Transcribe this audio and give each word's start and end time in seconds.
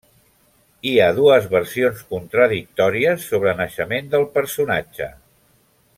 Hi 0.91 0.93
ha 0.99 1.09
dues 1.19 1.45
versions 1.51 2.01
contradictòries 2.15 3.29
sobre 3.35 3.55
naixement 3.61 4.13
del 4.17 4.29
personatge. 4.39 5.13